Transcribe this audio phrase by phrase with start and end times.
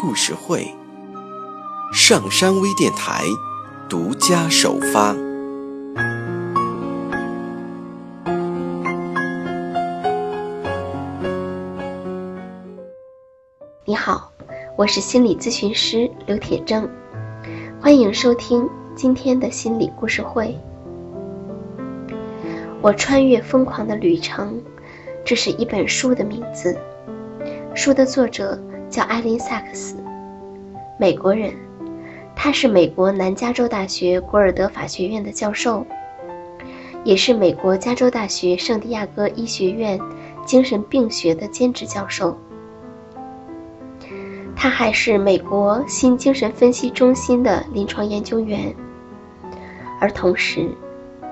[0.00, 0.74] 故事会，
[1.92, 3.22] 上山微电台
[3.86, 5.14] 独家首发。
[13.84, 14.32] 你好，
[14.74, 16.88] 我是心理咨询师刘铁铮，
[17.78, 20.58] 欢迎收听今天的心理故事会。
[22.80, 24.62] 我穿越疯狂的旅程，
[25.26, 26.74] 这是一本书的名字，
[27.74, 28.58] 书的作者。
[28.90, 29.96] 叫艾琳·萨克斯，
[30.98, 31.54] 美国人，
[32.34, 35.86] 他是美国南加州大学古尔德法学院的教授，
[37.04, 39.96] 也是美国加州大学圣地亚哥医学院
[40.44, 42.36] 精神病学的兼职教授。
[44.56, 48.74] 他还是美国新精神分析中心的临床研究员，
[50.00, 50.68] 而同时，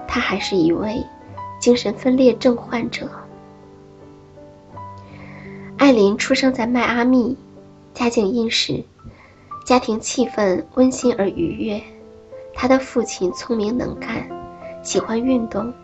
[0.06, 1.04] 他还是一位
[1.58, 3.10] 精神分裂症患者。
[5.76, 7.36] 艾琳出生在迈阿密。
[7.98, 8.80] 家境殷实，
[9.64, 11.82] 家庭气氛温馨而愉悦。
[12.54, 14.24] 他的父亲聪明能干，
[14.84, 15.74] 喜欢运动，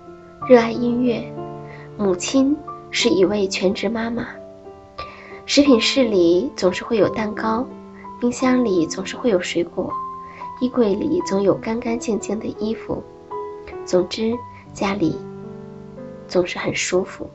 [0.49, 1.25] 热爱音乐。
[1.99, 2.57] 母亲
[2.93, 4.29] 是一位全职妈妈。
[5.45, 7.67] 食品室里总是会有蛋糕，
[8.21, 9.93] 冰箱里总是会有水果，
[10.61, 13.03] 衣柜里总有干干净净的衣服。
[13.85, 14.33] 总之，
[14.73, 15.17] 家里
[16.29, 17.29] 总是很舒服。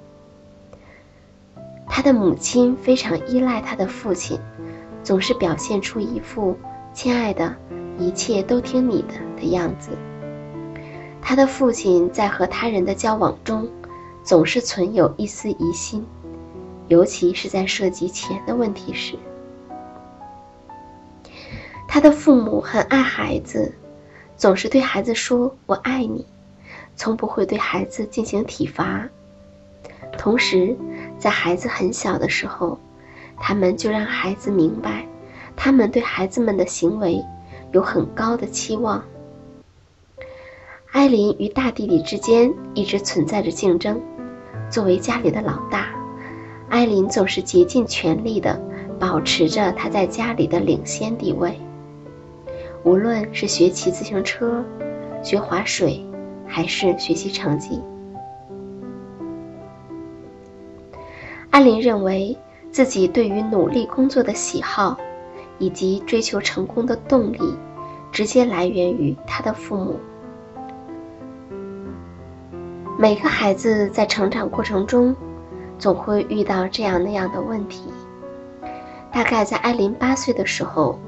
[1.86, 4.40] 他的母亲非常依赖他的父亲。
[5.04, 6.56] 总是表现出一副
[6.94, 7.56] “亲爱的，
[7.98, 9.92] 一切都听你的”的样子。
[11.22, 13.68] 他的父亲在和他人的交往中，
[14.24, 16.06] 总是存有一丝疑心，
[16.88, 19.16] 尤其是在涉及钱的问题时。
[21.88, 23.74] 他的父母很爱孩子，
[24.38, 26.26] 总是对孩子说“我爱你”，
[26.96, 29.08] 从不会对孩子进行体罚。
[30.18, 30.76] 同时，
[31.18, 32.80] 在孩子很小的时候，
[33.40, 35.06] 他们就让孩子明白，
[35.56, 37.24] 他们对孩子们的行为
[37.72, 39.04] 有很高的期望。
[40.92, 44.00] 艾琳与大弟弟之间一直存在着竞争。
[44.70, 45.88] 作为家里的老大，
[46.70, 48.60] 艾琳总是竭尽全力地
[49.00, 51.60] 保持着她在家里的领先地位。
[52.84, 54.64] 无论是学骑自行车、
[55.24, 56.06] 学划水，
[56.46, 57.82] 还是学习成绩，
[61.50, 62.38] 艾琳认为。
[62.72, 64.98] 自己对于努力工作的喜好，
[65.58, 67.40] 以及追求成功的动力，
[68.12, 70.00] 直接来源于他的父母。
[72.98, 75.16] 每个孩子在成长过程中，
[75.78, 77.84] 总会遇到这样那样的问题。
[79.12, 81.00] 大概在艾琳八岁的时候，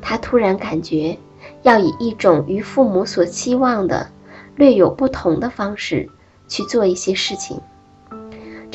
[0.00, 1.16] 他突然感觉
[1.62, 4.08] 要以一种与父母所期望的
[4.56, 6.08] 略有不同的方式
[6.48, 7.60] 去做一些事情。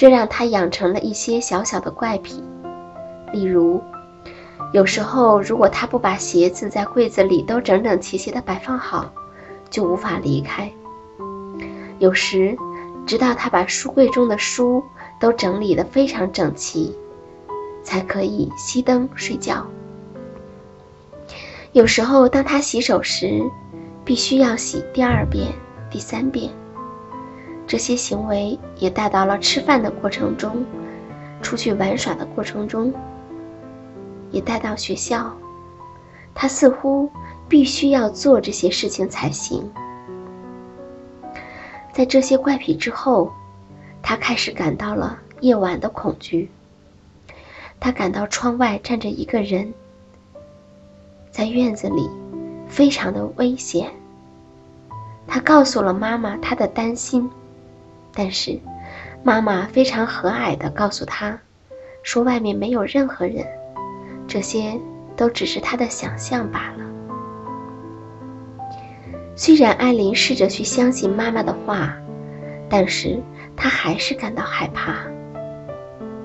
[0.01, 2.43] 这让他养成了一些小小的怪癖，
[3.31, 3.79] 例如，
[4.73, 9.13] 有时候如果他不把鞋子在柜子里都整整齐齐地摆放好，
[9.69, 10.71] 就无法离开。
[11.99, 12.57] 有时，
[13.05, 14.83] 直到他把书柜中的书
[15.19, 16.97] 都整理得非常整齐，
[17.83, 19.67] 才可以熄灯睡觉。
[21.73, 23.39] 有时候，当他洗手时，
[24.03, 25.49] 必须要洗第二遍、
[25.91, 26.51] 第三遍。
[27.71, 30.65] 这些行为也带到了吃饭的过程中，
[31.41, 32.93] 出去玩耍的过程中，
[34.29, 35.33] 也带到学校。
[36.35, 37.09] 他似乎
[37.47, 39.71] 必须要做这些事情才行。
[41.93, 43.31] 在这些怪癖之后，
[44.01, 46.51] 他开始感到了夜晚的恐惧。
[47.79, 49.73] 他感到窗外站着一个人，
[51.31, 52.09] 在院子里，
[52.67, 53.89] 非常的危险。
[55.25, 57.31] 他告诉了妈妈他的担心。
[58.13, 58.59] 但是，
[59.23, 61.39] 妈妈非常和蔼地告诉他，
[62.03, 63.45] 说外面没有任何人，
[64.27, 64.77] 这些
[65.15, 66.85] 都只是他的想象罢了。
[69.35, 71.95] 虽然艾琳试着去相信妈妈的话，
[72.69, 73.19] 但是
[73.55, 74.97] 她还是感到害怕。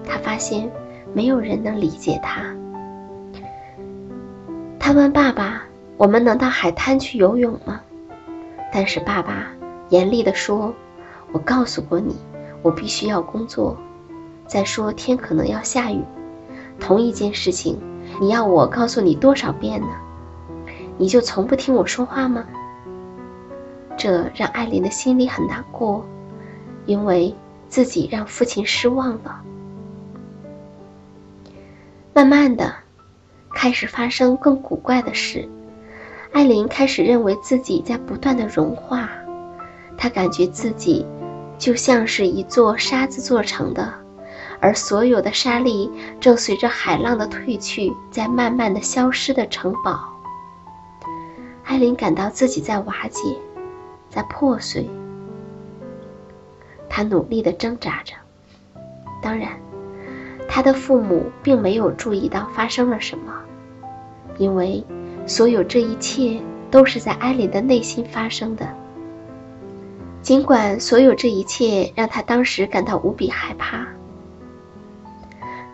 [0.04, 0.70] 她发现
[1.14, 2.42] 没有人能理解她。
[4.78, 5.62] 她问爸爸
[5.96, 7.80] ：“我们能到海滩去游泳吗？”
[8.72, 9.46] 但是爸爸
[9.88, 10.74] 严厉地说。
[11.36, 12.16] 我告诉过你，
[12.62, 13.76] 我必须要工作。
[14.46, 16.02] 再说天可能要下雨，
[16.80, 17.78] 同一件事情
[18.18, 19.88] 你要我告诉你多少遍呢？
[20.96, 22.46] 你就从不听我说话吗？
[23.98, 26.06] 这让艾琳的心里很难过，
[26.86, 27.34] 因为
[27.68, 29.42] 自己让父亲失望了。
[32.14, 32.72] 慢慢的，
[33.52, 35.46] 开始发生更古怪的事。
[36.32, 39.10] 艾琳开始认为自己在不断的融化，
[39.98, 41.04] 她感觉自己
[41.58, 43.92] 就像是一座沙子做成的，
[44.60, 50.12] 而所有的沙粒正随着海浪的退去，在慢慢的消失的城堡。
[51.64, 53.36] 艾琳感到自己在瓦解，
[54.08, 54.88] 在破碎。
[56.88, 58.14] 她努力的挣扎着，
[59.20, 59.48] 当然，
[60.48, 63.32] 她的父母并没有注意到发生了什么，
[64.38, 64.84] 因为
[65.26, 68.68] 所有这一切都是在艾琳的内心发生的。
[70.26, 73.86] 尽管所有这一切让他当时感到无比害怕，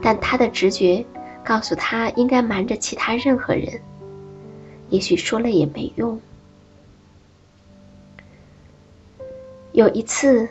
[0.03, 1.03] 但他的直觉
[1.43, 3.81] 告诉他应该瞒着其他任何人。
[4.91, 6.21] 也许说了也没用。
[9.73, 10.47] 有一次，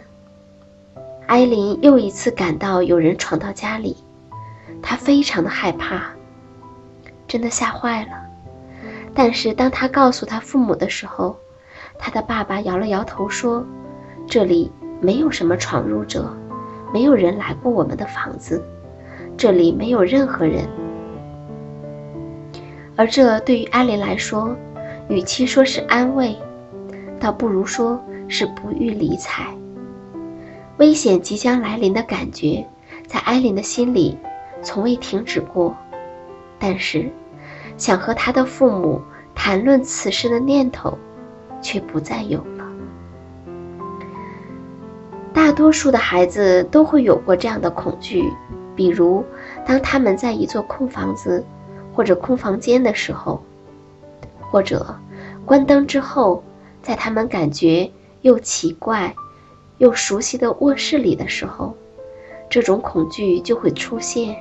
[1.28, 3.96] 艾琳又一次感到有人闯到家里，
[4.82, 6.12] 她非常的害怕，
[7.28, 8.14] 真的吓坏了。
[9.14, 11.38] 但是当她告诉她父母的时候，
[12.00, 13.64] 她的爸爸摇了摇头说
[14.32, 16.34] ：“这里没有什么闯入者，
[16.94, 18.64] 没有人来过我们的房子，
[19.36, 20.64] 这里没有任何人。”
[22.96, 24.56] 而这对于艾琳来说，
[25.10, 26.34] 与其说是安慰，
[27.20, 29.54] 倒不如说是不予理睬。
[30.78, 32.66] 危险即将来临的感觉，
[33.06, 34.18] 在艾琳的心里
[34.62, 35.76] 从未停止过，
[36.58, 37.12] 但是
[37.76, 39.02] 想和他的父母
[39.36, 40.98] 谈论此事的念头，
[41.62, 42.42] 却不再有。
[45.52, 48.32] 大多数的孩子都会有过这样的恐惧，
[48.74, 49.22] 比如
[49.66, 51.44] 当他们在一座空房子。
[51.94, 53.44] 或者空房间的时候，
[54.50, 54.96] 或者
[55.44, 56.42] 关灯之后，
[56.82, 59.14] 在他们感觉又奇怪
[59.80, 61.76] 又熟悉的卧室里的时候，
[62.50, 64.34] 这种恐惧就会出现。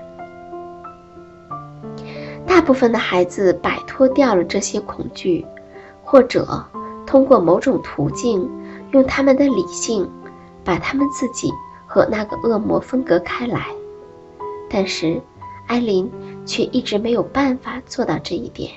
[2.46, 5.44] 大部分的孩子摆脱掉了这些恐惧，
[6.04, 6.64] 或者
[7.04, 8.48] 通过某种途径，
[8.92, 10.08] 用他们的理性
[10.64, 11.50] 把他们自己
[11.86, 13.66] 和那个恶魔分隔开来。
[14.68, 15.20] 但是，
[15.66, 16.10] 艾琳。
[16.46, 18.72] 却一直没有办法做到这一点，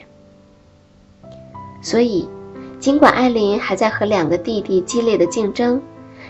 [1.81, 2.29] 所以，
[2.77, 5.81] 尽管艾琳还在和两个弟弟激烈的竞争，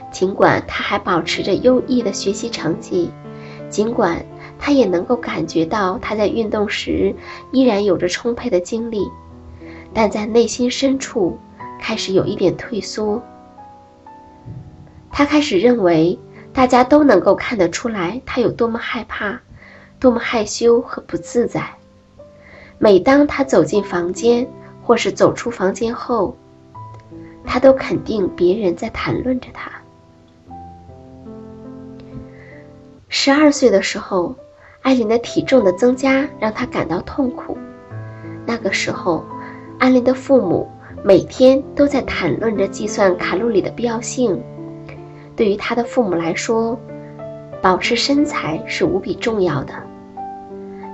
[0.10, 3.10] 尽管她还保持着优异的学习成绩，
[3.70, 4.26] 尽管
[4.58, 7.14] 她也能够感觉到她在运动时
[7.52, 9.06] 依然有着充沛的精力，
[9.94, 11.38] 但在内心深处
[11.82, 13.22] 开始有一点退缩。
[15.14, 16.20] 他开始认为
[16.52, 19.40] 大家都能够看得出来他有多么害怕。
[20.00, 21.64] 多么害羞和不自在！
[22.78, 24.46] 每当他走进房间，
[24.84, 26.36] 或是走出房间后，
[27.46, 29.72] 他都肯定别人在谈论着他。
[33.08, 34.36] 十二岁的时候，
[34.82, 37.58] 艾琳的体重的增加让他感到痛苦。
[38.46, 39.24] 那个时候，
[39.80, 40.70] 艾琳的父母
[41.02, 44.44] 每天都在谈论着计算卡路里的必要性。
[45.36, 46.80] 对于他的父母来说，
[47.62, 49.74] 保持身材是无比重要的。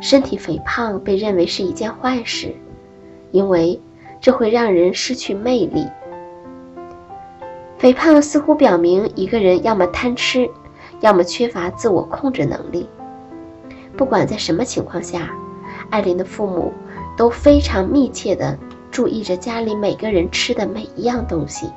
[0.01, 2.55] 身体肥胖被认为是一件坏事，
[3.31, 3.79] 因为
[4.21, 5.85] 这会让人失去魅力。
[7.77, 10.49] 肥胖似乎表明一个人要么贪吃，
[11.01, 12.87] 要么缺乏自我控制能力。
[13.97, 15.29] 不管在什么情况下，
[15.89, 16.71] 艾琳的父母
[17.17, 18.57] 都非常密切地
[18.89, 21.69] 注意着家里每个人吃的每一样东西。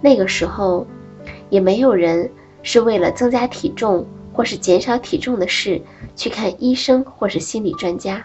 [0.00, 0.86] 那个时候，
[1.50, 2.30] 也没有人
[2.62, 4.06] 是为了增加体重。
[4.36, 5.80] 或是减少体重的事，
[6.14, 8.22] 去看医生或是心理专家。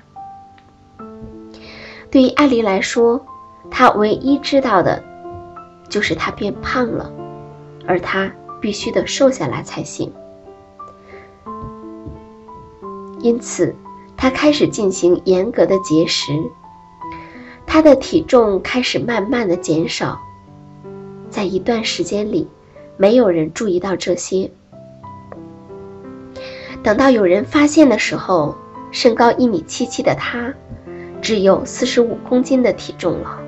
[2.12, 3.26] 对于艾琳来说，
[3.70, 5.02] 她唯一知道的，
[5.88, 7.10] 就是她变胖了，
[7.88, 10.12] 而她必须得瘦下来才行。
[13.22, 13.74] 因此，
[14.18, 16.34] 她开始进行严格的节食，
[17.66, 20.20] 她的体重开始慢慢的减少。
[21.30, 22.50] 在一段时间里，
[23.02, 24.52] 没有人注意到这些。
[26.84, 28.56] 等到有人发现的时候，
[28.92, 30.54] 身高一米七七的他，
[31.20, 33.40] 只有四十五公斤的体重了。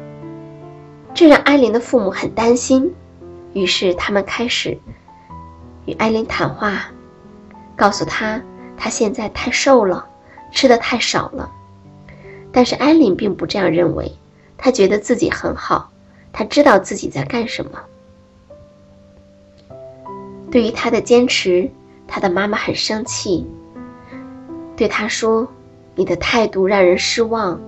[1.14, 2.96] 这让艾琳的父母很担心，
[3.54, 4.80] 于是他们开始
[5.86, 6.88] 与艾琳谈话，
[7.76, 8.42] 告诉她
[8.76, 10.08] 她现在太瘦了，
[10.52, 11.52] 吃的太少了。
[12.52, 14.14] 但是艾琳并不这样认为，
[14.58, 15.92] 她觉得自己很好，
[16.32, 17.80] 她知道自己在干什么。
[20.54, 21.68] 对于他的坚持。
[22.06, 23.48] 他的妈妈很生气，
[24.76, 25.48] 对他说
[25.96, 27.60] ：“你的态度让人失望，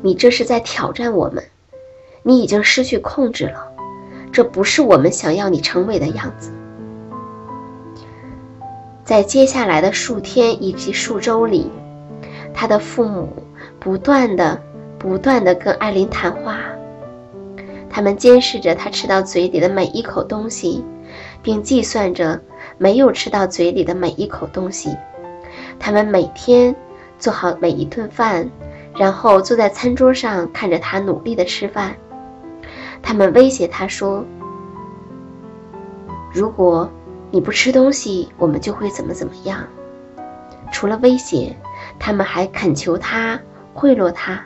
[0.00, 1.44] 你这是在挑战我们，
[2.22, 3.66] 你已经失去控制了，
[4.32, 6.50] 这不是我们想要你成为的样子。
[9.04, 11.70] 在接下来的数天以及数周里，
[12.54, 13.28] 他的父母
[13.78, 14.58] 不断的、
[14.98, 16.58] 不断的跟艾琳谈话，
[17.90, 20.82] 他们监视着他吃到嘴里的每一口东西，
[21.42, 22.40] 并计算着
[22.78, 24.96] 没有吃到嘴里的每一口东西。
[25.78, 26.74] 他们每天
[27.18, 28.50] 做好每一顿饭，
[28.96, 31.96] 然后坐在餐桌上看着他努力的吃饭。
[33.02, 34.24] 他们威胁他说
[36.32, 36.90] ：“如果
[37.30, 39.66] 你不吃东西，我们就会怎么怎么样。”
[40.72, 41.56] 除了威胁，
[41.98, 43.40] 他们还恳求他
[43.74, 44.44] 贿赂他。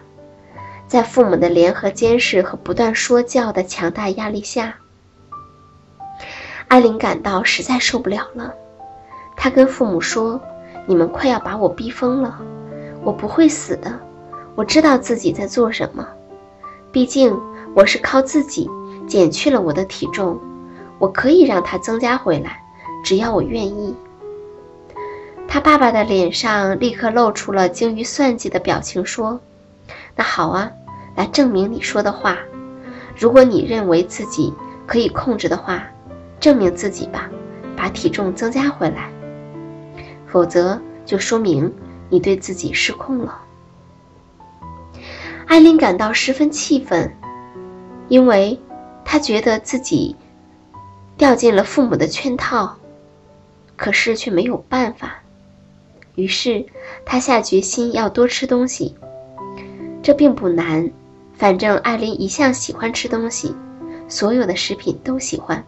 [0.87, 4.75] 在父母的联合监视和不断说教的强大压力下，
[6.75, 8.53] 艾琳感到实在受不了了。
[9.37, 10.41] 她跟父母说。
[10.87, 12.39] 你们快要把我逼疯了，
[13.03, 13.99] 我不会死的，
[14.55, 16.07] 我知道自己在做什么。
[16.93, 17.35] 毕竟
[17.75, 18.69] 我是靠自己
[19.07, 20.39] 减去了我的体重，
[20.99, 22.63] 我可以让它增加回来，
[23.03, 23.97] 只要我愿意。
[25.49, 29.41] 他爸爸的脸上立刻露出了精于算计的表情，说
[30.15, 30.71] ：“那好啊，
[31.17, 32.37] 来证明你说的话。
[33.17, 34.53] 如果你认为自己
[34.87, 35.83] 可以控制的话，
[36.45, 37.31] 证明自己吧，
[37.75, 39.11] 把体重增加回来。”
[40.29, 41.73] 否则，就说明
[42.11, 43.41] 你对自己失控了。
[45.47, 47.11] 艾琳感到十分气愤，
[48.09, 48.61] 因为
[49.07, 50.15] 她觉得自己
[51.17, 52.77] 掉进了父母的圈套，
[53.75, 55.15] 可是却没有办法。
[56.15, 56.67] 于是，
[57.07, 58.95] 她下决心要多吃东西。
[60.03, 60.91] 这并不难，
[61.33, 63.57] 反正艾琳一向喜欢吃东西，
[64.09, 65.65] 所有的食品都喜欢。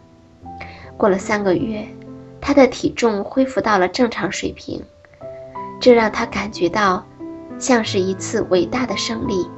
[0.96, 1.86] 过了三个月。
[2.38, 4.80] 他的体重恢复到了正常水平，
[5.80, 7.04] 这让他感觉到
[7.58, 9.48] 像是一次伟大的胜利。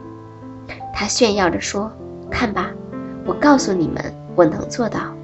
[0.94, 1.92] 他炫耀着说
[2.30, 2.70] ：“看吧，
[3.26, 4.02] 我告诉你们，
[4.34, 5.14] 我能做到。”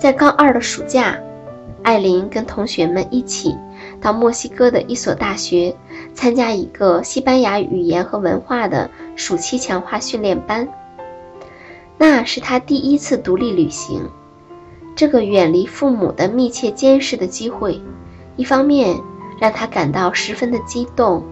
[0.00, 1.16] 在高二的暑假，
[1.84, 3.56] 艾琳跟同学们一起
[4.00, 5.76] 到墨西哥的一所大学
[6.12, 10.68] 参加一个西班牙语言和文化的暑期强化训练班。
[11.96, 14.08] 那是他第一次独立旅行。
[14.96, 17.80] 这个远离父母的密切监视的机会，
[18.36, 18.96] 一方面
[19.40, 21.24] 让他感到十分的激动，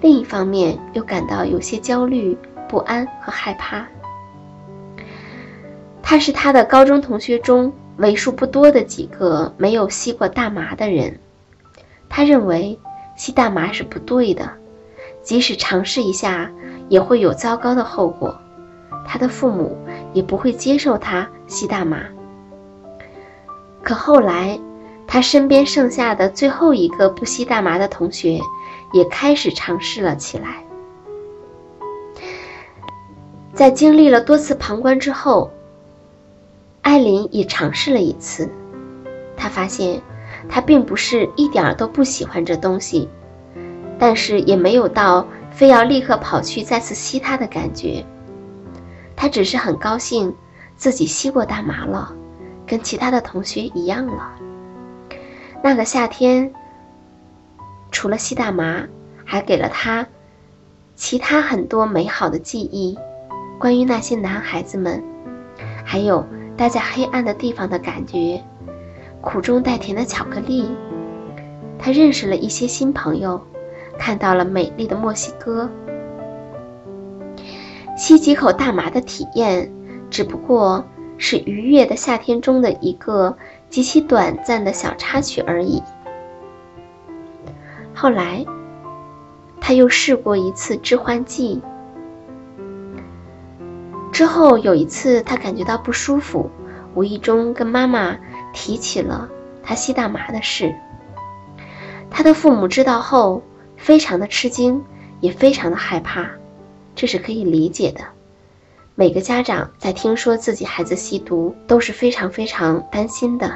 [0.00, 3.86] 另一方面又感到有些焦虑、不安和害怕。
[6.02, 11.18] 他是他的高中同学中为数不多的几个没有吸过大麻的人。
[12.08, 12.78] 他认为
[13.16, 14.50] 吸大麻是不对的，
[15.22, 16.50] 即使尝试一下
[16.88, 18.34] 也会有糟糕的后果。
[19.08, 19.74] 他的父母
[20.12, 22.00] 也不会接受他吸大麻。
[23.82, 24.60] 可后来，
[25.06, 28.38] 他身边剩下的最后一个不吸大麻的同学，
[28.92, 30.62] 也开始尝试了起来。
[33.54, 35.50] 在经历了多次旁观之后，
[36.82, 38.48] 艾琳也尝试了一次。
[39.34, 40.02] 她发现，
[40.50, 43.08] 她并不是一点儿都不喜欢这东西，
[43.98, 48.04] 但是也没有到非要立刻跑去再次吸它的感觉。
[49.18, 50.32] 他只是很高兴
[50.76, 52.14] 自己吸过大麻了。
[52.68, 54.30] 跟其他的同学一样了。
[55.64, 56.52] 那个夏天，
[57.90, 58.86] 除了吸大麻，
[59.24, 60.06] 还给了他
[60.94, 62.98] 其他很多美好的记忆，
[63.58, 65.02] 关于那些男孩子们，
[65.82, 66.22] 还有
[66.58, 68.44] 待在黑暗的地方的感觉，
[69.22, 70.68] 苦中带甜的巧克力。
[71.78, 73.40] 他认识了一些新朋友，
[73.98, 75.70] 看到了美丽的墨西哥。
[77.98, 79.70] 吸几口大麻的体验，
[80.08, 80.82] 只不过。
[81.20, 83.36] 是愉悦的夏天中的一个
[83.68, 85.82] 极其短暂的小插曲而已。
[87.92, 88.46] 后来，
[89.60, 91.60] 他又试过一次致幻剂。
[94.12, 96.48] 之后有一次，他感觉到不舒服，
[96.94, 98.16] 无意中跟妈妈
[98.54, 99.28] 提起了
[99.60, 100.72] 他吸大麻的事。
[102.08, 103.42] 他的父母知道后，
[103.76, 104.84] 非常的吃惊，
[105.18, 106.30] 也非常的害怕，
[106.98, 108.00] 这是可以理解的。
[108.96, 113.48] 每个家长在听说自己孩子吸毒都是非常非常担心的。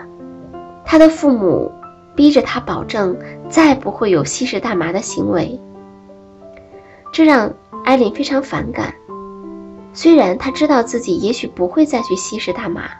[0.84, 1.68] 他的父母
[2.14, 3.18] 逼着他保证
[3.50, 5.58] 再不会有吸食大麻的行为，
[7.12, 7.52] 这让
[7.84, 8.94] 艾琳非常反感。
[9.92, 12.92] 虽然他知道自己也许不会再去吸食大麻，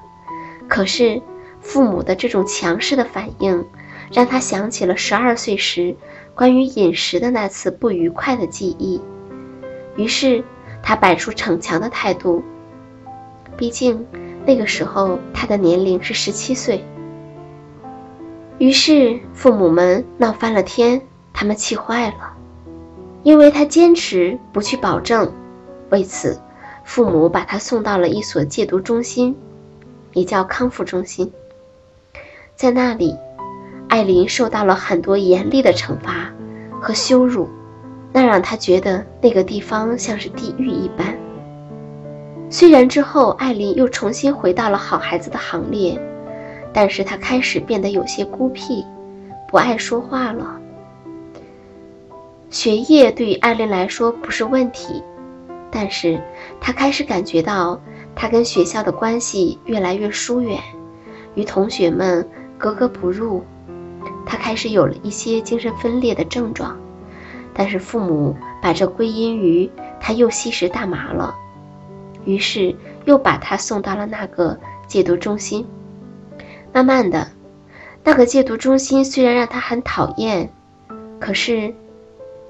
[0.66, 1.22] 可是
[1.60, 3.64] 父母的这种强势的反应，
[4.10, 5.94] 让他想起了十二岁时
[6.34, 9.00] 关于饮食的那次不愉快的记忆。
[9.96, 10.42] 于是。
[10.84, 12.42] 他摆出逞强的态度，
[13.56, 14.04] 毕竟
[14.44, 16.84] 那个时候他的年龄是十七岁。
[18.58, 21.00] 于是父母们闹翻了天，
[21.32, 22.34] 他们气坏了，
[23.22, 25.32] 因为他坚持不去保证。
[25.90, 26.40] 为此，
[26.84, 29.36] 父母把他送到了一所戒毒中心，
[30.14, 31.32] 也叫康复中心。
[32.56, 33.16] 在那里，
[33.88, 36.32] 艾琳受到了很多严厉的惩罚
[36.80, 37.48] 和羞辱，
[38.12, 41.16] 那让他觉得那个地方像是地狱一般。
[42.50, 45.98] 虽然之后艾琳又重新回到了好孩子的行列，
[46.72, 48.84] 但是她开始变得有些孤僻，
[49.48, 50.58] 不爱说话了。
[52.50, 55.02] 学业对于艾琳来说不是问题，
[55.70, 56.20] 但是
[56.60, 57.80] 她开始感觉到
[58.14, 60.60] 她跟学校的关系越来越疏远，
[61.34, 62.28] 与同学们
[62.58, 63.42] 格格不入。
[64.26, 66.78] 她开始有了一些精神分裂的症状，
[67.54, 71.34] 但是父母把这归因于他又吸食大麻了。
[72.24, 75.66] 于是又把他送到了那个戒毒中心。
[76.72, 77.28] 慢慢的，
[78.04, 80.52] 那个戒毒中心虽然让他很讨厌，
[81.20, 81.74] 可是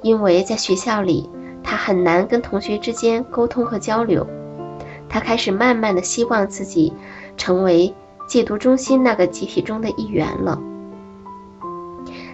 [0.03, 1.29] 因为在学校里
[1.63, 4.27] 他很难跟同学之间沟通和交流，
[5.09, 6.93] 他开始慢慢的希望自己
[7.37, 7.93] 成为
[8.29, 10.61] 戒毒中心那个集体中的一员了。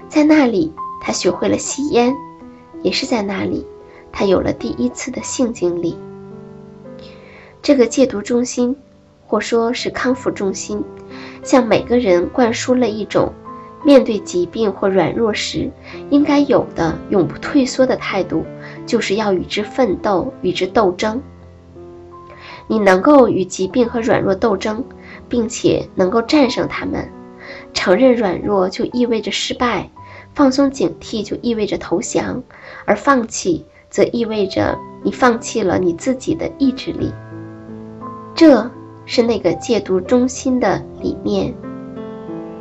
[0.08, 2.14] 在那里，他学会了吸烟，
[2.82, 3.66] 也是在那里，
[4.12, 5.96] 他有了第一次的性经历。
[7.60, 8.74] 这个戒毒中心，
[9.26, 10.82] 或说是康复中心，
[11.42, 13.32] 向每个人灌输了一种
[13.84, 15.70] 面对疾病或软弱时
[16.10, 18.44] 应该有的永不退缩的态度，
[18.86, 21.20] 就是要与之奋斗，与之斗争。
[22.66, 24.84] 你能够与疾病和软弱斗争，
[25.28, 27.08] 并且能够战胜他们。
[27.72, 29.88] 承认软弱就意味着失败，
[30.38, 32.40] 放松警惕就意味着投降，
[32.84, 37.12] 而放弃则意味着你放弃了你自己的意志力。
[38.36, 38.70] 这
[39.04, 41.52] 是那个戒毒中心的理念，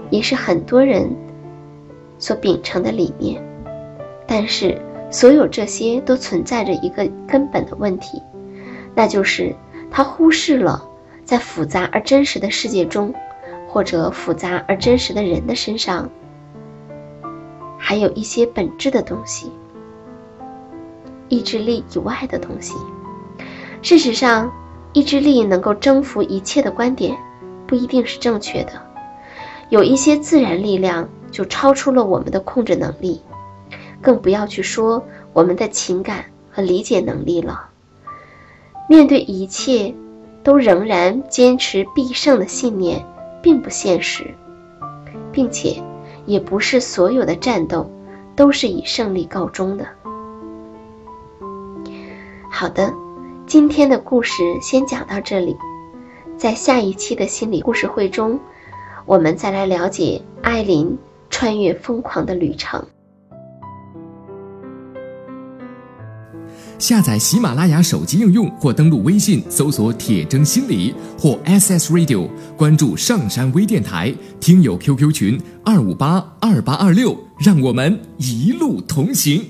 [0.10, 1.08] 也是很多人
[2.18, 3.40] 所秉承的理念。
[4.26, 4.82] 但是，
[5.12, 8.20] 所有这些都存在着一个根本的问题，
[8.96, 9.56] 那就是
[9.92, 10.84] 他忽视了
[11.24, 13.14] 在复杂而真实的世界中，
[13.68, 16.10] 或者复杂而真实的人的身上，
[17.88, 19.50] 还有一些本质的东西，
[21.30, 22.74] 意志力以外的东西。
[23.82, 24.52] 事实上。
[24.94, 27.16] 意志力能够征服一切的观点，
[27.68, 28.72] 不一定是正确的。
[29.70, 33.22] 有一些自然力量就超出了我们的控制能力，
[34.02, 37.70] 更不要去说我们的情感和理解能力了。
[38.90, 39.94] 面对一切，
[40.42, 43.06] 都仍然坚持必胜的信念，
[43.40, 44.34] 并不现实，
[45.32, 45.80] 并且
[46.28, 47.90] 也不是所有的战斗
[48.36, 49.88] 都是以胜利告终的。
[52.52, 52.94] 好的。
[53.48, 55.56] 今天的故事先讲到这里，
[56.36, 58.38] 在下一期的心理故事会中，
[59.06, 60.98] 我们再来了解艾琳
[61.30, 62.86] 穿越疯狂的旅程。
[66.80, 79.44] 下载喜马拉雅手机应用或登录微信搜索“铁征心理”或 SS Radio，关注上山微电台听友 QQ 群二五八二八二六，让我们一路同行。